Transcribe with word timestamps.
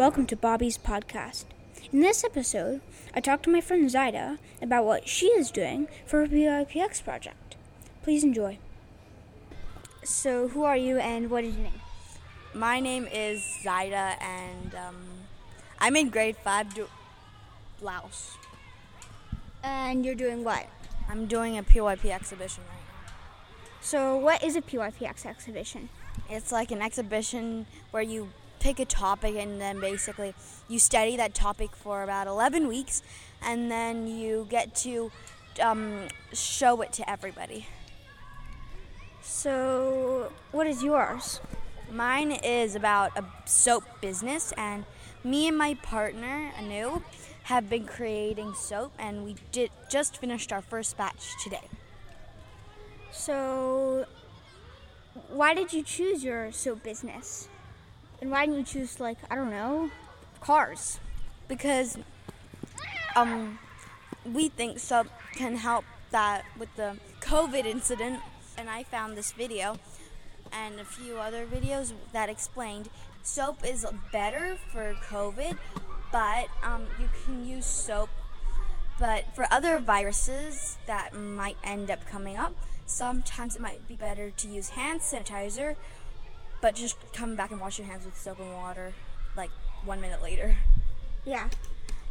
Welcome 0.00 0.24
to 0.28 0.34
Bobby's 0.36 0.78
podcast. 0.78 1.44
In 1.92 2.00
this 2.00 2.24
episode, 2.24 2.80
I 3.12 3.20
talked 3.20 3.42
to 3.42 3.50
my 3.50 3.60
friend 3.60 3.90
Zaida 3.90 4.38
about 4.62 4.86
what 4.86 5.06
she 5.06 5.26
is 5.26 5.50
doing 5.50 5.88
for 6.06 6.20
her 6.20 6.26
PYPX 6.26 7.04
project. 7.04 7.56
Please 8.02 8.24
enjoy. 8.24 8.56
So, 10.02 10.48
who 10.48 10.64
are 10.64 10.78
you 10.78 10.96
and 10.96 11.28
what 11.28 11.44
is 11.44 11.54
your 11.54 11.64
name? 11.64 11.82
My 12.54 12.80
name 12.80 13.08
is 13.12 13.44
Zaida, 13.62 14.16
and 14.22 14.74
um, 14.74 14.96
I'm 15.78 15.94
in 15.96 16.08
grade 16.08 16.38
five, 16.38 16.72
do- 16.72 16.88
Laos. 17.82 18.38
And 19.62 20.06
you're 20.06 20.14
doing 20.14 20.44
what? 20.44 20.64
I'm 21.10 21.26
doing 21.26 21.58
a 21.58 21.62
PYP 21.62 22.06
exhibition 22.06 22.64
right 22.70 22.86
now. 23.04 23.12
So, 23.82 24.16
what 24.16 24.42
is 24.42 24.56
a 24.56 24.62
PYPX 24.62 25.26
exhibition? 25.26 25.90
It's 26.30 26.50
like 26.50 26.70
an 26.70 26.80
exhibition 26.80 27.66
where 27.90 28.02
you 28.02 28.30
pick 28.60 28.78
a 28.78 28.84
topic 28.84 29.34
and 29.36 29.60
then 29.60 29.80
basically 29.80 30.34
you 30.68 30.78
study 30.78 31.16
that 31.16 31.34
topic 31.34 31.74
for 31.74 32.04
about 32.04 32.28
11 32.28 32.68
weeks, 32.68 33.02
and 33.42 33.70
then 33.70 34.06
you 34.06 34.46
get 34.48 34.74
to 34.76 35.10
um, 35.60 36.06
show 36.32 36.80
it 36.82 36.92
to 36.92 37.10
everybody. 37.10 37.66
So, 39.20 40.32
what 40.52 40.66
is 40.66 40.82
yours? 40.82 41.40
Mine 41.90 42.30
is 42.32 42.74
about 42.74 43.18
a 43.18 43.24
soap 43.46 43.84
business, 44.00 44.52
and 44.56 44.84
me 45.24 45.48
and 45.48 45.58
my 45.58 45.74
partner 45.74 46.52
Anu 46.56 47.02
have 47.44 47.68
been 47.68 47.84
creating 47.84 48.54
soap, 48.54 48.92
and 48.98 49.24
we 49.24 49.34
did 49.52 49.70
just 49.90 50.18
finished 50.18 50.52
our 50.52 50.62
first 50.62 50.96
batch 50.96 51.34
today. 51.42 51.68
So, 53.12 54.06
why 55.28 55.54
did 55.54 55.72
you 55.72 55.82
choose 55.82 56.22
your 56.22 56.52
soap 56.52 56.84
business? 56.84 57.49
And 58.20 58.30
why 58.30 58.46
didn't 58.46 58.58
you 58.58 58.80
choose, 58.80 59.00
like, 59.00 59.18
I 59.30 59.34
don't 59.34 59.50
know, 59.50 59.90
cars? 60.40 61.00
because 61.50 61.98
um, 63.16 63.58
we 64.24 64.48
think 64.48 64.78
soap 64.78 65.08
can 65.34 65.56
help 65.56 65.84
that 66.12 66.44
with 66.58 66.74
the 66.76 66.96
COVID 67.20 67.66
incident. 67.66 68.20
And 68.56 68.70
I 68.70 68.84
found 68.84 69.16
this 69.18 69.32
video 69.32 69.78
and 70.52 70.80
a 70.80 70.84
few 70.84 71.18
other 71.18 71.44
videos 71.44 71.92
that 72.12 72.28
explained 72.28 72.88
soap 73.22 73.66
is 73.66 73.84
better 74.12 74.56
for 74.72 74.94
COVID, 75.08 75.58
but 76.12 76.46
um, 76.62 76.86
you 76.98 77.08
can 77.24 77.44
use 77.46 77.66
soap. 77.66 78.08
But 78.98 79.24
for 79.34 79.46
other 79.50 79.78
viruses 79.78 80.78
that 80.86 81.14
might 81.14 81.56
end 81.64 81.90
up 81.90 82.06
coming 82.06 82.36
up, 82.36 82.54
sometimes 82.86 83.56
it 83.56 83.62
might 83.62 83.88
be 83.88 83.96
better 83.96 84.30
to 84.30 84.48
use 84.48 84.70
hand 84.70 85.00
sanitizer, 85.00 85.74
but 86.60 86.74
just 86.74 86.96
come 87.12 87.36
back 87.36 87.50
and 87.50 87.60
wash 87.60 87.78
your 87.78 87.86
hands 87.86 88.04
with 88.04 88.18
soap 88.18 88.40
and 88.40 88.52
water 88.52 88.92
like 89.36 89.50
one 89.84 90.00
minute 90.00 90.22
later. 90.22 90.56
Yeah. 91.24 91.48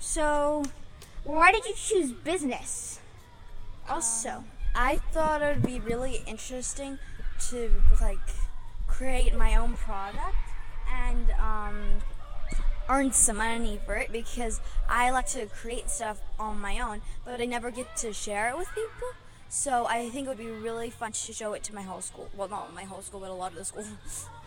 So, 0.00 0.64
why 1.24 1.52
did 1.52 1.64
you 1.64 1.74
choose 1.74 2.12
business? 2.12 3.00
Also, 3.88 4.44
I 4.74 4.96
thought 5.12 5.42
it 5.42 5.56
would 5.56 5.66
be 5.66 5.80
really 5.80 6.22
interesting 6.26 6.98
to 7.50 7.70
like 8.00 8.18
create 8.86 9.34
my 9.34 9.56
own 9.56 9.74
product 9.74 10.36
and 10.90 11.30
um, 11.40 12.00
earn 12.88 13.12
some 13.12 13.36
money 13.36 13.80
for 13.84 13.96
it 13.96 14.12
because 14.12 14.60
I 14.88 15.10
like 15.10 15.26
to 15.28 15.46
create 15.46 15.90
stuff 15.90 16.20
on 16.38 16.60
my 16.60 16.78
own, 16.80 17.02
but 17.24 17.40
I 17.40 17.44
never 17.44 17.70
get 17.70 17.96
to 17.98 18.12
share 18.12 18.50
it 18.50 18.58
with 18.58 18.68
people. 18.68 19.08
So 19.48 19.86
I 19.86 20.10
think 20.10 20.26
it 20.26 20.28
would 20.28 20.38
be 20.38 20.46
really 20.46 20.90
fun 20.90 21.12
to 21.12 21.32
show 21.32 21.54
it 21.54 21.62
to 21.64 21.74
my 21.74 21.82
whole 21.82 22.02
school. 22.02 22.28
Well, 22.36 22.48
not 22.48 22.74
my 22.74 22.84
whole 22.84 23.00
school, 23.00 23.20
but 23.20 23.30
a 23.30 23.34
lot 23.34 23.52
of 23.52 23.58
the 23.58 23.64
schools. 23.64 24.28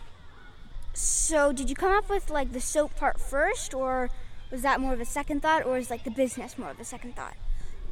so 0.93 1.51
did 1.51 1.69
you 1.69 1.75
come 1.75 1.91
up 1.91 2.09
with 2.09 2.29
like 2.29 2.51
the 2.51 2.61
soap 2.61 2.95
part 2.95 3.19
first, 3.19 3.73
or 3.73 4.09
was 4.51 4.61
that 4.63 4.79
more 4.79 4.93
of 4.93 4.99
a 4.99 5.05
second 5.05 5.41
thought, 5.41 5.65
or 5.65 5.77
is 5.77 5.89
like 5.89 6.03
the 6.03 6.11
business 6.11 6.57
more 6.57 6.69
of 6.69 6.79
a 6.79 6.85
second 6.85 7.15
thought? 7.15 7.35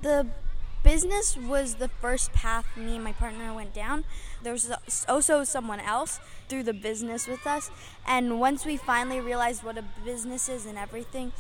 the 0.02 0.28
business 0.84 1.36
was 1.36 1.76
the 1.76 1.90
first 1.90 2.32
path 2.32 2.66
me 2.78 2.96
and 2.96 3.04
my 3.04 3.12
partner 3.12 3.54
went 3.54 3.74
down. 3.74 4.06
There 4.42 4.54
was 4.54 4.72
also 5.10 5.44
someone 5.44 5.82
else 5.82 6.20
through 6.48 6.64
the 6.64 6.74
business 6.74 7.28
with 7.28 7.46
us, 7.46 7.70
and 8.08 8.40
once 8.40 8.66
we 8.66 8.78
finally 8.78 9.20
realized 9.20 9.64
what 9.64 9.78
a 9.78 9.84
business 10.06 10.48
is 10.48 10.66
and 10.66 10.78
everything, 10.78 11.34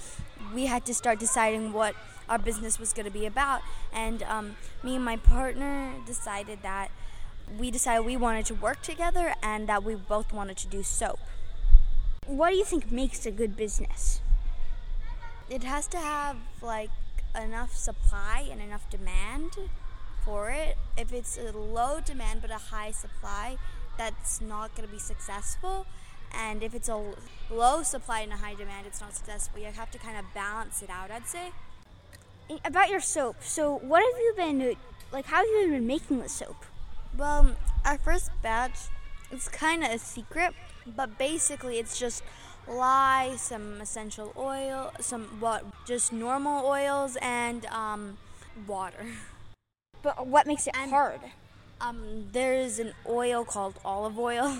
we 0.54 0.66
had 0.66 0.86
to 0.86 0.94
start 0.94 1.20
deciding 1.20 1.72
what 1.72 1.96
our 2.28 2.38
business 2.38 2.78
was 2.78 2.94
going 2.94 3.06
to 3.06 3.12
be 3.12 3.26
about. 3.26 3.62
And 3.94 4.22
um, 4.24 4.58
me 4.84 4.96
and 4.96 5.06
my 5.06 5.18
partner 5.18 5.94
decided 6.06 6.62
that 6.62 6.92
we 7.58 7.72
decided 7.72 8.06
we 8.06 8.18
wanted 8.18 8.46
to 8.48 8.54
work 8.54 8.82
together 8.82 9.34
and 9.42 9.68
that 9.68 9.84
we 9.84 9.96
both 9.96 10.32
wanted 10.34 10.58
to 10.58 10.68
do 10.68 10.84
soap. 10.84 11.20
What 12.30 12.52
do 12.52 12.58
you 12.58 12.64
think 12.64 12.92
makes 12.92 13.26
a 13.26 13.32
good 13.32 13.58
business? 13.58 14.22
It 15.50 15.64
has 15.64 15.88
to 15.88 15.98
have 15.98 16.38
like 16.62 16.92
enough 17.36 17.76
supply 17.76 18.48
and 18.52 18.62
enough 18.62 18.88
demand 18.88 19.58
for 20.24 20.52
it. 20.52 20.78
If 20.96 21.12
it's 21.12 21.40
a 21.40 21.52
low 21.52 22.00
demand 22.00 22.44
but 22.44 22.52
a 22.52 22.60
high 22.70 22.92
supply, 22.92 23.58
that's 23.98 24.42
not 24.42 24.76
going 24.76 24.88
to 24.88 24.94
be 24.94 25.00
successful. 25.00 25.88
And 26.32 26.62
if 26.62 26.76
it's 26.76 26.88
a 26.88 27.14
low 27.50 27.82
supply 27.82 28.20
and 28.20 28.32
a 28.32 28.38
high 28.38 28.54
demand, 28.54 28.86
it's 28.86 29.02
not 29.02 29.16
successful. 29.16 29.60
You 29.60 29.66
have 29.66 29.90
to 29.90 29.98
kind 29.98 30.16
of 30.16 30.26
balance 30.36 30.84
it 30.84 30.92
out, 30.92 31.10
I'd 31.10 31.28
say. 31.28 31.50
About 32.64 32.92
your 32.92 33.00
soap. 33.00 33.38
So, 33.42 33.80
what 33.80 34.04
have 34.04 34.22
you 34.22 34.34
been 34.38 34.76
like? 35.12 35.26
How 35.26 35.38
have 35.38 35.48
you 35.48 35.70
been 35.72 35.88
making 35.88 36.20
the 36.20 36.30
soap? 36.30 36.64
Well, 37.18 37.56
our 37.84 37.98
first 37.98 38.30
batch 38.44 38.90
it's 39.32 39.48
kind 39.48 39.84
of 39.84 39.92
a 39.92 40.00
secret, 40.00 40.54
but 40.86 41.18
basically 41.18 41.78
it's 41.80 42.00
just 42.00 42.24
lye, 42.68 43.34
some 43.38 43.82
essential 43.82 44.34
oil, 44.38 44.92
some 45.00 45.24
what, 45.40 45.66
just 45.86 46.14
normal 46.14 46.66
oils, 46.66 47.18
and 47.22 47.66
um, 47.68 48.18
water. 48.68 49.06
But 50.02 50.28
what 50.28 50.48
makes 50.48 50.66
it 50.66 50.74
And- 50.78 50.92
hard? 50.92 51.20
Um, 51.82 52.28
there's 52.32 52.80
an 52.80 52.94
oil 53.08 53.44
called 53.46 53.80
olive 53.84 54.18
oil, 54.18 54.56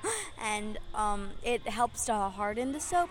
and 0.42 0.78
um, 0.94 1.30
it 1.42 1.66
helps 1.68 2.04
to 2.06 2.14
harden 2.14 2.72
the 2.72 2.80
soap. 2.80 3.10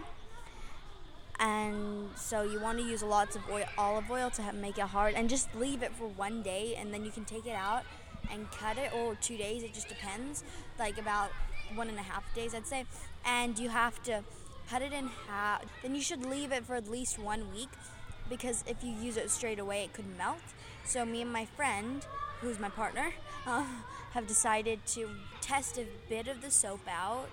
And 1.40 2.10
so 2.16 2.42
you 2.42 2.60
want 2.60 2.80
to 2.80 2.84
use 2.84 3.04
lots 3.04 3.36
of 3.36 3.44
oil, 3.52 3.66
olive 3.78 4.10
oil 4.10 4.30
to 4.32 4.54
make 4.54 4.78
it 4.80 4.86
hard, 4.86 5.14
and 5.14 5.30
just 5.30 5.54
leave 5.56 5.84
it 5.84 5.92
for 5.94 6.08
one 6.08 6.42
day, 6.42 6.76
and 6.76 6.92
then 6.94 7.06
you 7.06 7.12
can 7.12 7.26
take 7.26 7.46
it 7.46 7.56
out 7.56 7.84
and 8.32 8.50
cut 8.52 8.78
it, 8.78 8.92
or 8.94 9.16
two 9.16 9.38
days. 9.38 9.62
It 9.64 9.74
just 9.74 9.88
depends, 9.88 10.44
like 10.80 10.98
about 10.98 11.30
one 11.76 11.90
and 11.90 11.98
a 11.98 12.04
half 12.04 12.24
days, 12.34 12.54
I'd 12.54 12.68
say. 12.68 12.86
And 13.26 13.58
you 13.58 13.70
have 13.70 14.02
to 14.04 14.24
cut 14.70 14.82
it 14.82 14.94
in 14.94 15.08
half. 15.28 15.64
Then 15.82 15.96
you 15.96 16.02
should 16.02 16.26
leave 16.26 16.52
it 16.52 16.66
for 16.66 16.76
at 16.76 16.90
least 16.90 17.20
one 17.20 17.52
week, 17.54 17.70
because 18.30 18.64
if 18.68 18.84
you 18.84 18.92
use 18.92 19.18
it 19.18 19.30
straight 19.30 19.60
away, 19.60 19.84
it 19.84 19.94
could 19.94 20.06
melt. 20.18 20.38
So 20.86 21.06
me 21.06 21.22
and 21.22 21.32
my 21.32 21.46
friend, 21.46 22.06
who's 22.42 22.60
my 22.60 22.70
partner, 22.70 23.14
uh, 23.48 23.66
have 24.12 24.28
decided 24.28 24.86
to 24.88 25.10
test 25.42 25.78
a 25.78 25.86
bit 26.10 26.28
of 26.28 26.42
the 26.42 26.52
soap 26.52 26.82
out, 26.90 27.28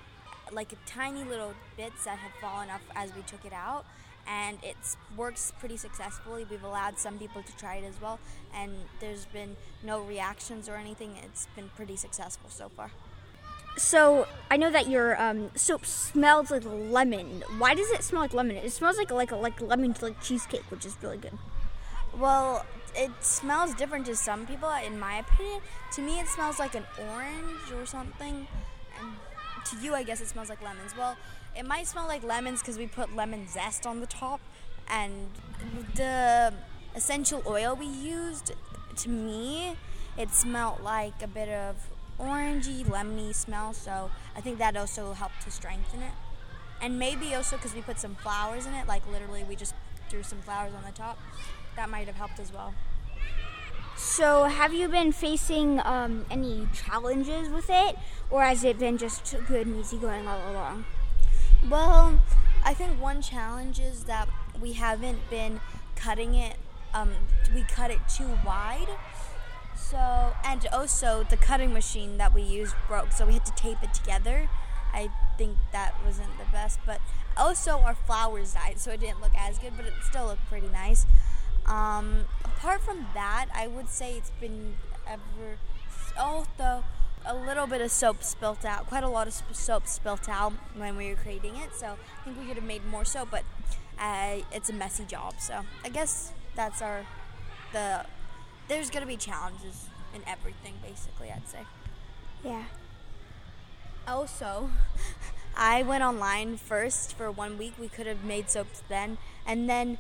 like 0.53 0.73
tiny 0.87 1.25
little 1.25 1.55
bits 1.77 2.05
that 2.05 2.19
had 2.19 2.33
fallen 2.41 2.71
off 2.71 2.83
as 2.95 3.15
we 3.15 3.23
took 3.23 3.45
it 3.45 3.53
out. 3.53 3.85
And 4.27 4.57
it 4.63 4.77
works 5.19 5.53
pretty 5.59 5.77
successfully. 5.77 6.47
We've 6.49 6.65
allowed 6.65 6.99
some 6.99 7.19
people 7.19 7.43
to 7.43 7.57
try 7.59 7.77
it 7.77 7.85
as 7.85 8.01
well, 8.01 8.19
and 8.55 8.73
there's 8.99 9.27
been 9.27 9.55
no 9.83 10.01
reactions 10.01 10.67
or 10.67 10.77
anything. 10.77 11.17
It's 11.23 11.47
been 11.55 11.69
pretty 11.77 11.97
successful 11.97 12.49
so 12.49 12.71
far. 12.71 12.91
So, 13.77 14.29
I 14.51 14.57
know 14.57 14.71
that 14.71 14.89
your 14.89 15.21
um, 15.21 15.51
soap 15.57 15.85
smells 15.85 16.51
like 16.51 16.63
lemon. 16.65 17.43
Why 17.59 17.75
does 17.75 17.91
it 17.91 18.05
smell 18.05 18.23
like 18.23 18.33
lemon? 18.33 18.57
It 18.57 18.71
smells 18.71 18.97
like 18.97 19.11
like 19.11 19.33
like 19.33 19.61
lemon 19.61 19.97
like 20.01 20.21
cheesecake, 20.23 20.71
which 20.71 20.87
is 20.87 20.97
really 21.03 21.17
good. 21.17 21.37
Well, 22.17 22.65
it 22.95 23.11
smells 23.21 23.75
different 23.75 24.07
to 24.07 24.15
some 24.15 24.47
people, 24.47 24.71
in 24.87 25.01
my 25.01 25.19
opinion. 25.19 25.61
To 25.95 26.03
me, 26.03 26.21
it 26.21 26.29
smells 26.29 26.59
like 26.61 26.77
an 26.77 26.85
orange 27.11 27.73
or 27.75 27.85
something. 27.87 28.47
And 29.01 29.13
to 29.67 29.77
you, 29.85 29.95
I 29.95 30.05
guess 30.05 30.21
it 30.21 30.29
smells 30.29 30.49
like 30.49 30.63
lemons. 30.63 30.97
Well, 30.97 31.17
it 31.57 31.67
might 31.67 31.89
smell 31.89 32.07
like 32.07 32.23
lemons 32.23 32.61
because 32.61 32.79
we 32.79 32.87
put 32.87 33.15
lemon 33.15 33.49
zest 33.49 33.87
on 33.87 34.01
the 34.01 34.07
top. 34.07 34.41
And 34.89 35.31
the 35.97 36.55
essential 36.95 37.43
oil 37.47 37.75
we 37.75 37.87
used, 37.87 38.53
to 38.99 39.09
me, 39.09 39.77
it 40.17 40.31
smelled 40.31 40.81
like 40.83 41.21
a 41.23 41.27
bit 41.27 41.49
of 41.49 41.77
orangey, 42.19 42.85
lemony 42.85 43.35
smell. 43.35 43.73
So 43.73 44.11
I 44.37 44.41
think 44.41 44.59
that 44.59 44.77
also 44.77 45.13
helped 45.13 45.43
to 45.43 45.51
strengthen 45.51 46.03
it. 46.03 46.13
And 46.81 46.99
maybe 46.99 47.35
also 47.35 47.57
because 47.57 47.75
we 47.75 47.81
put 47.81 47.99
some 47.99 48.15
flowers 48.17 48.67
in 48.67 48.75
it, 48.75 48.87
like 48.87 49.03
literally 49.11 49.45
we 49.45 49.57
just 49.57 49.75
threw 50.09 50.23
some 50.23 50.41
flowers 50.41 50.73
on 50.75 50.83
the 50.85 50.97
top. 50.97 51.19
That 51.77 51.89
might 51.89 52.07
have 52.07 52.17
helped 52.17 52.39
as 52.39 52.53
well. 52.53 52.75
So, 53.97 54.45
have 54.45 54.75
you 54.75 54.89
been 54.89 55.13
facing 55.13 55.81
um, 55.81 56.27
any 56.29 56.67
challenges 56.75 57.49
with 57.49 57.71
it, 57.71 57.97
or 58.29 58.43
has 58.43 58.65
it 58.65 58.79
been 58.79 58.99
just 58.99 59.37
good 59.47 59.69
and 59.69 59.79
easy 59.79 59.99
going 59.99 60.27
all 60.27 60.51
along? 60.51 60.85
Well, 61.71 62.21
I 62.65 62.75
think 62.75 63.01
one 63.01 63.23
challenge 63.23 63.79
is 63.79 64.05
that 64.05 64.29
we 64.61 64.73
haven't 64.73 65.31
been 65.31 65.61
cutting 65.95 66.35
it. 66.35 66.57
Um, 66.93 67.13
we 67.55 67.63
cut 67.63 67.91
it 67.91 68.01
too 68.09 68.37
wide. 68.45 68.89
So, 69.77 70.35
and 70.45 70.67
also 70.73 71.25
the 71.29 71.37
cutting 71.37 71.73
machine 71.73 72.19
that 72.19 72.35
we 72.35 72.43
used 72.43 72.75
broke, 72.89 73.13
so 73.13 73.27
we 73.27 73.35
had 73.35 73.47
to 73.47 73.55
tape 73.55 73.79
it 73.83 73.93
together. 73.93 74.49
I 74.93 75.11
think 75.37 75.57
that 75.73 75.95
wasn't 76.05 76.39
the 76.39 76.45
best. 76.53 76.79
But 76.87 77.01
also, 77.37 77.81
our 77.81 77.95
flowers 77.95 78.55
died, 78.55 78.79
so 78.79 78.93
it 78.93 79.01
didn't 79.01 79.21
look 79.21 79.33
as 79.37 79.59
good, 79.59 79.73
but 79.77 79.87
it 79.87 79.93
still 80.03 80.27
looked 80.27 80.47
pretty 80.49 80.69
nice. 80.69 81.07
Um, 81.67 82.27
apart 82.45 82.81
from 82.83 83.07
that, 83.15 83.47
I 83.55 83.67
would 83.67 83.89
say 83.89 84.17
it's 84.17 84.31
been 84.41 84.77
ever. 85.07 85.59
The 86.59 86.83
a 87.27 87.35
little 87.35 87.67
bit 87.67 87.81
of 87.81 87.91
soap 87.91 88.23
spilt 88.23 88.65
out, 88.65 88.87
quite 88.87 89.03
a 89.03 89.09
lot 89.09 89.27
of 89.27 89.43
soap 89.53 89.87
spilt 89.87 90.29
out 90.29 90.53
when 90.77 90.97
we 90.97 91.09
were 91.09 91.17
creating 91.17 91.57
it. 91.57 91.75
So 91.75 91.87
I 91.87 92.25
think 92.25 92.39
we 92.39 92.47
could 92.47 92.57
have 92.57 92.65
made 92.65 92.85
more 92.87 93.05
soap, 93.05 93.29
but 93.31 93.45
uh, 93.99 94.37
it's 94.53 94.71
a 94.71 94.73
messy 94.73 95.05
job. 95.05 95.35
So 95.39 95.63
I 95.85 95.89
guess 95.89 96.33
that's 96.55 96.83
our 96.83 97.05
the. 97.73 98.05
There's 98.69 98.91
gonna 98.91 99.07
be 99.07 99.17
challenges 99.17 99.89
in 100.15 100.23
everything, 100.27 100.75
basically. 100.83 101.31
I'd 101.31 101.49
say. 101.49 101.61
Yeah. 102.45 102.65
Also, 104.07 104.71
I 105.57 105.83
went 105.83 106.03
online 106.03 106.57
first 106.57 107.17
for 107.17 107.31
one 107.31 107.59
week. 107.59 107.75
We 107.79 107.89
could 107.89 108.07
have 108.07 108.25
made 108.25 108.51
soaps 108.51 108.83
then, 108.89 109.19
and 109.47 109.69
then 109.69 109.99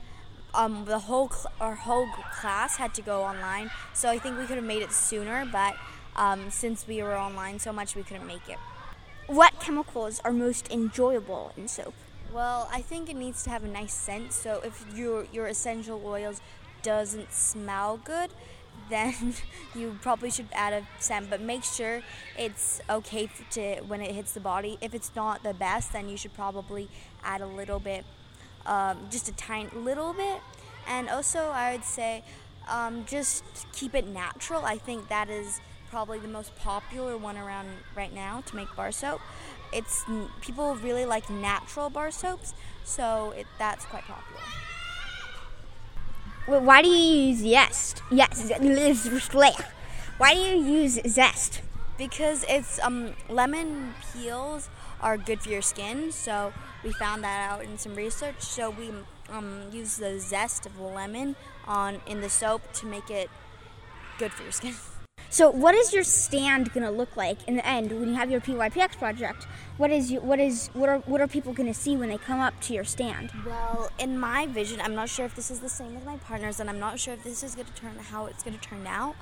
um, 0.54 0.84
the 0.84 1.00
whole 1.00 1.28
cl- 1.30 1.52
our 1.60 1.74
whole 1.74 2.08
class 2.32 2.76
had 2.76 2.94
to 2.94 3.02
go 3.02 3.22
online. 3.22 3.70
So 3.92 4.08
I 4.08 4.18
think 4.18 4.38
we 4.38 4.46
could 4.46 4.56
have 4.56 4.64
made 4.64 4.82
it 4.82 4.92
sooner, 4.92 5.44
but 5.50 5.76
um, 6.16 6.50
since 6.50 6.86
we 6.86 7.02
were 7.02 7.16
online 7.16 7.58
so 7.58 7.72
much, 7.72 7.94
we 7.96 8.02
couldn't 8.02 8.26
make 8.26 8.48
it. 8.48 8.58
What 9.26 9.58
chemicals 9.58 10.20
are 10.24 10.32
most 10.32 10.70
enjoyable 10.70 11.52
in 11.56 11.66
soap? 11.68 11.94
Well, 12.32 12.68
I 12.72 12.82
think 12.82 13.08
it 13.08 13.16
needs 13.16 13.42
to 13.44 13.50
have 13.50 13.64
a 13.64 13.68
nice 13.68 13.94
scent. 13.94 14.32
So 14.32 14.60
if 14.64 14.84
your 14.94 15.26
your 15.32 15.46
essential 15.46 16.02
oils 16.04 16.40
doesn't 16.84 17.32
smell 17.32 17.96
good, 18.04 18.30
then 18.90 19.34
you 19.74 19.98
probably 20.02 20.30
should 20.30 20.46
add 20.52 20.72
a 20.72 20.86
scent. 21.00 21.30
But 21.30 21.40
make 21.40 21.64
sure 21.64 22.02
it's 22.38 22.80
okay 22.88 23.28
to 23.52 23.80
when 23.88 24.00
it 24.00 24.14
hits 24.14 24.32
the 24.32 24.40
body. 24.40 24.78
If 24.80 24.94
it's 24.94 25.10
not 25.16 25.42
the 25.42 25.54
best, 25.54 25.92
then 25.92 26.08
you 26.08 26.16
should 26.16 26.34
probably 26.34 26.88
add 27.24 27.40
a 27.40 27.46
little 27.46 27.80
bit, 27.80 28.04
um, 28.66 28.98
just 29.10 29.28
a 29.28 29.32
tiny 29.32 29.70
little 29.74 30.12
bit. 30.12 30.40
And 30.86 31.08
also, 31.08 31.48
I 31.48 31.72
would 31.72 31.84
say 31.84 32.22
um, 32.68 33.04
just 33.06 33.42
keep 33.72 33.94
it 33.94 34.06
natural. 34.06 34.64
I 34.64 34.76
think 34.76 35.08
that 35.08 35.30
is 35.30 35.60
probably 35.90 36.18
the 36.18 36.28
most 36.28 36.54
popular 36.56 37.16
one 37.16 37.38
around 37.38 37.68
right 37.96 38.12
now 38.12 38.42
to 38.46 38.56
make 38.56 38.74
bar 38.76 38.92
soap. 38.92 39.20
It's 39.72 40.04
people 40.40 40.74
really 40.76 41.04
like 41.04 41.30
natural 41.30 41.88
bar 41.90 42.10
soaps, 42.10 42.54
so 42.84 43.32
it, 43.36 43.46
that's 43.58 43.84
quite 43.86 44.02
popular. 44.02 44.42
Well, 46.46 46.60
why 46.60 46.82
do 46.82 46.88
you 46.88 47.28
use 47.28 47.38
zest? 47.38 48.02
Yes. 48.10 48.50
Why 50.18 50.34
do 50.34 50.40
you 50.40 50.62
use 50.62 51.00
zest? 51.06 51.62
Because 51.96 52.44
it's 52.48 52.78
um, 52.80 53.14
lemon 53.28 53.94
peels 54.12 54.68
are 55.00 55.16
good 55.16 55.40
for 55.40 55.48
your 55.48 55.62
skin, 55.62 56.12
so 56.12 56.52
we 56.82 56.92
found 56.92 57.24
that 57.24 57.50
out 57.50 57.64
in 57.64 57.78
some 57.78 57.94
research. 57.94 58.40
So 58.40 58.68
we 58.70 58.90
um, 59.30 59.62
use 59.72 59.96
the 59.96 60.18
zest 60.20 60.66
of 60.66 60.78
lemon 60.78 61.36
on 61.66 62.00
in 62.06 62.20
the 62.20 62.28
soap 62.28 62.72
to 62.74 62.86
make 62.86 63.10
it 63.10 63.30
good 64.18 64.32
for 64.32 64.42
your 64.42 64.52
skin. 64.52 64.74
So, 65.30 65.50
what 65.50 65.74
is 65.74 65.92
your 65.92 66.04
stand 66.04 66.72
going 66.72 66.84
to 66.84 66.92
look 66.92 67.16
like 67.16 67.38
in 67.48 67.56
the 67.56 67.66
end 67.66 67.90
when 67.90 68.08
you 68.08 68.14
have 68.14 68.30
your 68.30 68.40
PYPX 68.40 68.98
project? 68.98 69.46
What 69.76 69.90
is 69.90 70.10
you, 70.10 70.20
what 70.20 70.38
is 70.38 70.70
what 70.74 70.88
are 70.88 70.98
what 71.00 71.20
are 71.20 71.26
people 71.26 71.52
going 71.52 71.72
to 71.72 71.78
see 71.78 71.96
when 71.96 72.08
they 72.08 72.18
come 72.18 72.40
up 72.40 72.60
to 72.62 72.74
your 72.74 72.84
stand? 72.84 73.32
Well, 73.44 73.90
in 73.98 74.18
my 74.18 74.46
vision, 74.46 74.80
I'm 74.80 74.94
not 74.94 75.08
sure 75.08 75.26
if 75.26 75.34
this 75.34 75.50
is 75.50 75.60
the 75.60 75.68
same 75.68 75.96
as 75.96 76.04
my 76.04 76.16
partner's, 76.18 76.60
and 76.60 76.70
I'm 76.70 76.78
not 76.78 77.00
sure 77.00 77.14
if 77.14 77.24
this 77.24 77.42
is 77.42 77.54
going 77.54 77.66
to 77.66 77.74
turn 77.74 77.96
how 77.98 78.26
it's 78.26 78.42
going 78.42 78.56
to 78.56 78.62
turn 78.62 78.86
out. 78.86 79.16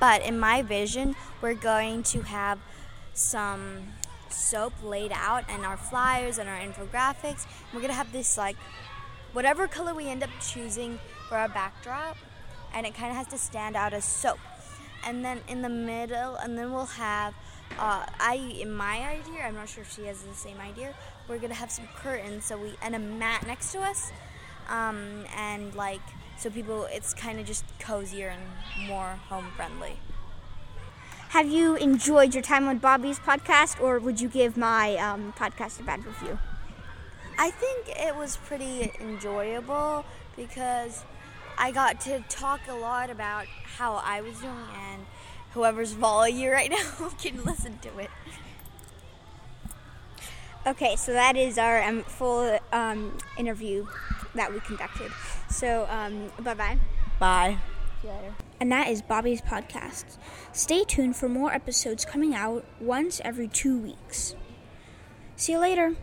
But 0.00 0.22
in 0.22 0.38
my 0.38 0.62
vision, 0.62 1.16
we're 1.42 1.54
going 1.54 2.02
to 2.04 2.22
have 2.22 2.58
some 3.12 3.88
soap 4.30 4.72
laid 4.82 5.12
out, 5.12 5.44
and 5.48 5.64
our 5.66 5.76
flyers 5.76 6.38
and 6.38 6.48
our 6.48 6.58
infographics. 6.58 7.46
We're 7.72 7.80
going 7.80 7.90
to 7.90 7.96
have 7.96 8.12
this 8.12 8.38
like 8.38 8.56
whatever 9.32 9.68
color 9.68 9.94
we 9.94 10.08
end 10.08 10.22
up 10.22 10.30
choosing 10.40 10.98
for 11.28 11.36
our 11.36 11.48
backdrop, 11.48 12.16
and 12.72 12.86
it 12.86 12.94
kind 12.94 13.10
of 13.10 13.16
has 13.16 13.26
to 13.28 13.38
stand 13.38 13.76
out 13.76 13.92
as 13.92 14.04
soap. 14.04 14.38
And 15.06 15.24
then 15.24 15.40
in 15.48 15.62
the 15.62 15.68
middle, 15.68 16.36
and 16.36 16.56
then 16.58 16.72
we'll 16.72 16.86
have. 16.86 17.34
Uh, 17.78 18.06
I 18.18 18.34
in 18.60 18.72
my 18.72 18.98
idea, 18.98 19.42
I'm 19.44 19.54
not 19.54 19.68
sure 19.68 19.82
if 19.82 19.92
she 19.92 20.06
has 20.06 20.22
the 20.22 20.34
same 20.34 20.58
idea. 20.58 20.94
We're 21.28 21.38
gonna 21.38 21.54
have 21.54 21.70
some 21.70 21.86
curtains, 21.96 22.46
so 22.46 22.58
we 22.58 22.74
and 22.82 22.94
a 22.94 22.98
mat 22.98 23.46
next 23.46 23.72
to 23.72 23.80
us, 23.80 24.10
um, 24.68 25.24
and 25.36 25.74
like 25.74 26.00
so 26.38 26.50
people, 26.50 26.86
it's 26.90 27.14
kind 27.14 27.40
of 27.40 27.46
just 27.46 27.64
cozier 27.80 28.28
and 28.28 28.88
more 28.88 29.18
home 29.28 29.48
friendly. 29.56 29.98
Have 31.30 31.48
you 31.48 31.74
enjoyed 31.74 32.32
your 32.32 32.44
time 32.44 32.68
on 32.68 32.78
Bobby's 32.78 33.18
podcast, 33.18 33.80
or 33.80 33.98
would 33.98 34.20
you 34.20 34.28
give 34.28 34.56
my 34.56 34.94
um, 34.96 35.34
podcast 35.36 35.80
a 35.80 35.82
bad 35.82 36.06
review? 36.06 36.38
I 37.38 37.50
think 37.50 37.88
it 37.88 38.16
was 38.16 38.36
pretty 38.36 38.92
enjoyable 39.00 40.04
because 40.36 41.04
I 41.58 41.72
got 41.72 42.00
to 42.02 42.20
talk 42.28 42.60
a 42.68 42.74
lot 42.74 43.10
about 43.10 43.46
how 43.46 43.94
I 43.94 44.20
was 44.20 44.38
doing, 44.38 44.54
and 44.90 45.04
whoever's 45.52 45.92
following 45.92 46.38
you 46.38 46.50
right 46.50 46.70
now 47.00 47.08
can 47.20 47.44
listen 47.44 47.78
to 47.78 47.98
it. 47.98 48.10
Okay, 50.66 50.96
so 50.96 51.12
that 51.12 51.36
is 51.36 51.58
our 51.58 51.82
um, 51.82 52.02
full 52.02 52.58
um, 52.72 53.16
interview 53.38 53.86
that 54.34 54.52
we 54.52 54.60
conducted. 54.60 55.10
So, 55.50 55.86
um, 55.90 56.30
bye 56.40 56.54
bye. 56.54 56.78
Bye. 57.18 57.58
See 58.02 58.08
you 58.08 58.14
later. 58.14 58.34
And 58.60 58.70
that 58.70 58.88
is 58.88 59.02
Bobby's 59.02 59.40
podcast. 59.40 60.18
Stay 60.52 60.84
tuned 60.84 61.16
for 61.16 61.28
more 61.28 61.52
episodes 61.52 62.04
coming 62.04 62.34
out 62.34 62.64
once 62.80 63.20
every 63.24 63.48
two 63.48 63.78
weeks. 63.78 64.34
See 65.36 65.52
you 65.52 65.58
later. 65.58 65.94